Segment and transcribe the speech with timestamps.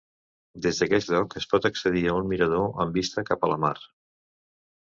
[0.65, 3.77] Des d'aquest lloc es pot accedir a un mirador amb vista cap a la mar.